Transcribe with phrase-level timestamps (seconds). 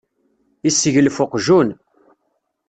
[0.63, 1.69] Yesseglef uqjun.